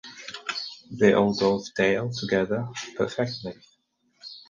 [0.89, 2.67] They all dovetail together
[2.97, 3.53] perfectly.